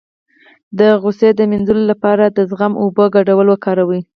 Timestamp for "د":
0.79-0.81, 1.35-1.39, 2.27-2.39